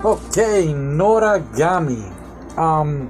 [0.00, 0.36] Ok,
[0.76, 2.06] Noragami.
[2.56, 3.08] Um,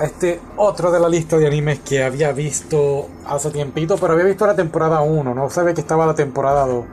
[0.00, 4.46] este otro de la lista de animes que había visto hace tiempito, pero había visto
[4.46, 6.84] la temporada 1, no sabía que estaba la temporada 2.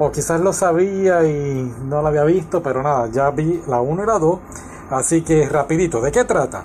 [0.00, 4.02] O quizás lo sabía y no la había visto, pero nada, ya vi la 1
[4.02, 4.38] y la 2.
[4.90, 6.64] Así que rapidito, ¿de qué trata?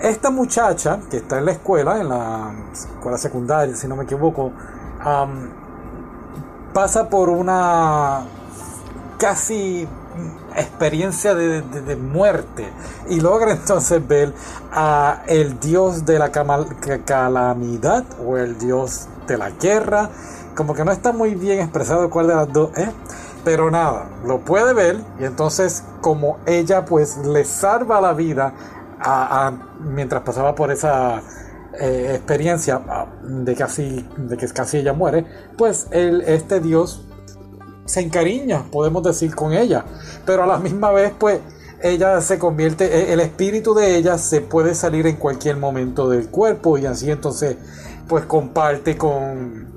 [0.00, 4.52] Esta muchacha que está en la escuela, en la escuela secundaria, si no me equivoco,
[6.72, 8.22] pasa por una
[9.18, 9.88] casi
[10.56, 12.68] experiencia de, muerte.
[13.08, 14.32] Y logra entonces ver
[14.72, 20.10] a el dios de la calamidad o el dios de la guerra.
[20.54, 22.70] Como que no está muy bien expresado cuál de las dos
[23.44, 28.52] pero nada lo puede ver y entonces como ella pues le salva la vida
[29.00, 31.22] a, mientras pasaba por esa
[31.80, 32.80] eh, experiencia
[33.22, 35.24] de casi de que casi ella muere
[35.56, 37.06] pues el, este dios
[37.84, 39.84] se encariña, podemos decir, con ella.
[40.26, 41.40] Pero a la misma vez, pues,
[41.82, 46.28] ella se convierte, e, el espíritu de ella se puede salir en cualquier momento del
[46.28, 47.56] cuerpo y así entonces,
[48.08, 49.68] pues, comparte con,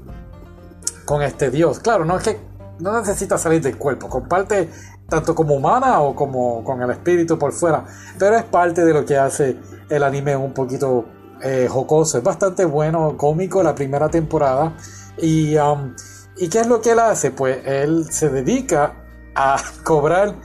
[1.05, 1.79] con este Dios.
[1.79, 2.39] Claro, no es que
[2.79, 4.69] no necesita salir del cuerpo, comparte
[5.07, 7.85] tanto como humana o como con el espíritu por fuera,
[8.17, 9.57] pero es parte de lo que hace
[9.89, 11.05] el anime un poquito
[11.41, 12.17] eh, jocoso.
[12.17, 14.75] Es bastante bueno, cómico la primera temporada
[15.17, 15.93] y um,
[16.37, 17.31] ¿Y qué es lo que él hace?
[17.31, 18.93] Pues él se dedica
[19.35, 20.35] a cobrar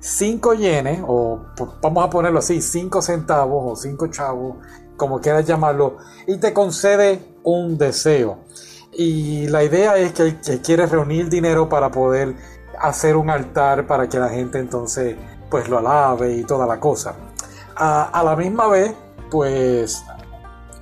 [0.00, 1.40] 5 yenes, o
[1.80, 4.56] vamos a ponerlo así, 5 centavos o 5 chavos,
[4.96, 8.38] como quieras llamarlo, y te concede un deseo.
[8.92, 12.34] Y la idea es que, quiere reunir dinero para poder
[12.80, 15.16] hacer un altar para que la gente entonces
[15.48, 17.14] pues lo alabe y toda la cosa.
[17.76, 18.92] A, a la misma vez,
[19.30, 20.02] pues,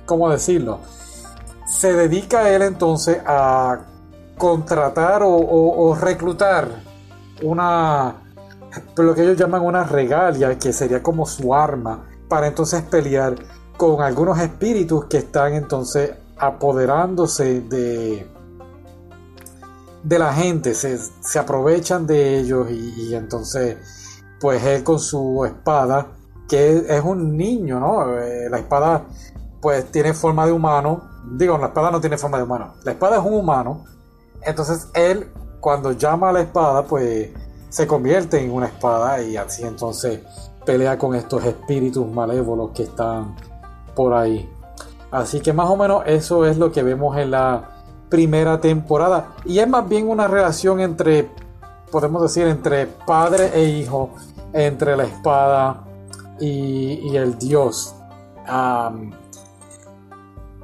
[0.05, 0.79] ¿cómo decirlo?
[1.65, 3.79] Se dedica él entonces a
[4.41, 6.67] contratar o, reclutar
[7.43, 8.23] una,
[8.97, 13.35] lo que ellos llaman una regalia, que sería como su arma, para entonces pelear
[13.77, 18.27] con algunos espíritus que están entonces apoderándose de,
[20.01, 23.77] de la gente, se, aprovechan de ellos y, entonces
[24.39, 26.07] pues él con su espada,
[26.49, 28.17] que es, un niño, ¿no?
[28.17, 29.05] Eh, la espada
[29.61, 33.17] pues tiene forma de humano, digo, la espada no tiene forma de humano, la espada
[33.17, 33.85] es un humano,
[34.43, 37.29] entonces él, cuando llama a la espada, pues
[37.69, 40.19] se convierte en una espada y así entonces
[40.65, 43.35] pelea con estos espíritus malévolos que están
[43.95, 44.49] por ahí.
[45.11, 47.69] Así que más o menos eso es lo que vemos en la
[48.09, 49.35] primera temporada.
[49.45, 51.29] Y es más bien una relación entre,
[51.91, 54.11] podemos decir, entre padre e hijo,
[54.53, 55.83] entre la espada
[56.39, 57.95] y, el dios.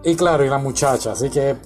[0.08, 1.58] Y claro, y la muchacha, así que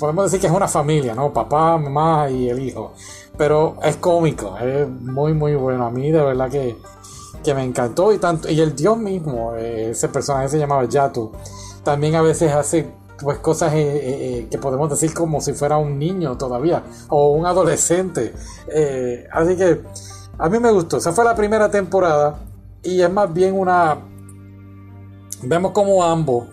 [0.00, 1.34] podemos decir que es una familia, ¿no?
[1.34, 2.94] Papá, mamá y el hijo.
[3.36, 5.84] Pero es cómico, es muy, muy bueno.
[5.84, 6.78] A mí de verdad que,
[7.52, 8.48] me encantó y tanto.
[8.48, 11.32] Y el dios mismo, eh, ese personaje se llamaba Yato,
[11.84, 12.90] también a veces hace
[13.20, 17.44] pues cosas eh, eh, que podemos decir como si fuera un niño todavía o un
[17.44, 18.32] adolescente.
[19.30, 19.82] así que
[20.38, 20.96] a mí me gustó.
[20.96, 22.38] Esa fue la primera temporada
[22.82, 23.98] y es más bien una...
[25.42, 26.46] Vemos como ambos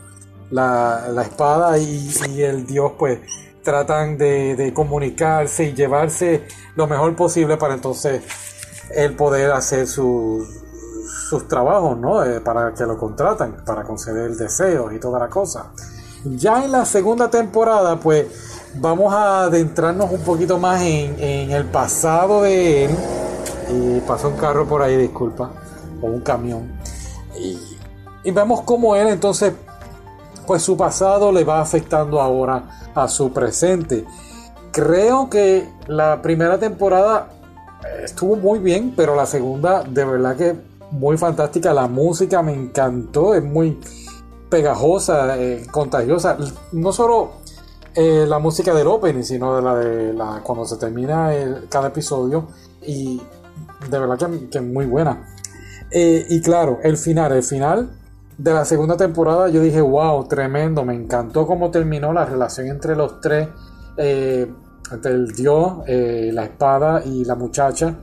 [0.52, 3.20] la, espada y, el dios pues
[3.64, 6.46] tratan de, comunicarse y llevarse
[6.76, 8.24] lo mejor posible para entonces
[8.92, 10.48] el poder hacer sus
[11.48, 12.24] trabajos, ¿no?
[12.24, 15.72] Eh, para que lo contratan, para conceder deseos y toda la cosa.
[16.24, 18.28] Ya en la segunda temporada, pues
[18.76, 22.92] vamos a adentrarnos un poquito más en, en el pasado de él.
[23.70, 25.52] Y pasó un carro por ahí, disculpa,
[26.02, 26.80] o un camión.
[27.38, 27.60] Y,
[28.24, 29.54] y vemos cómo él entonces
[30.46, 34.06] pues su pasado le va afectando ahora a su presente.
[34.72, 37.30] Creo que la primera temporada
[38.04, 40.56] estuvo muy bien, pero la segunda de verdad que
[40.92, 41.74] muy fantástica.
[41.74, 43.80] La música me encantó, es muy
[44.50, 46.38] pegajosa, eh, contagiosa.
[46.72, 47.32] No solo
[47.94, 51.32] eh, la música del opening, sino de la de la cuando se termina
[51.70, 52.48] cada episodio
[52.82, 53.22] y
[53.90, 55.28] de verdad que, es muy buena.
[55.92, 57.90] Eh, y claro, el final, el final
[58.38, 62.96] de la segunda temporada yo dije, wow, tremendo, me encantó cómo terminó la relación entre
[62.96, 63.48] los tres,
[63.98, 64.52] eh,
[64.92, 67.96] entre el dios, eh, la espada y la muchacha.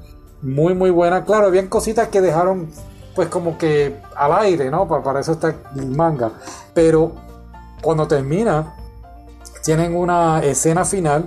[0.42, 1.24] Muy, muy buena.
[1.24, 2.68] Claro, habían cositas que dejaron
[3.14, 4.88] pues como que al aire, ¿no?
[4.88, 6.32] Para, para eso está el manga.
[6.72, 7.12] Pero
[7.82, 8.74] cuando termina,
[9.62, 11.26] tienen una escena final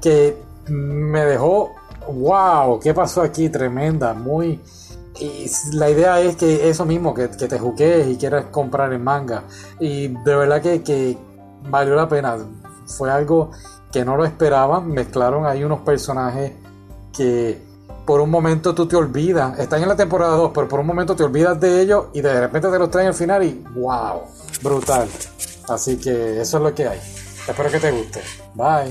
[0.00, 0.36] que
[0.68, 1.72] me dejó,
[2.12, 3.48] wow, ¿qué pasó aquí?
[3.48, 4.60] Tremenda, muy
[5.20, 9.44] y la idea es que eso mismo, que, te juques y quieras comprar en manga.
[9.78, 11.16] Y de verdad que,
[11.68, 12.36] valió la pena.
[12.86, 13.50] Fue algo
[13.92, 14.88] que no lo esperaban.
[14.88, 16.52] Mezclaron ahí unos personajes
[17.12, 17.62] que,
[18.04, 21.16] por un momento tú te olvidas, están en la temporada 2, pero por un momento
[21.16, 24.22] te olvidas de ellos y de repente te los traen al final y wow,
[24.62, 25.08] brutal.
[25.68, 27.00] Así que eso es lo que hay.
[27.48, 28.20] Espero que te guste.
[28.54, 28.90] Bye.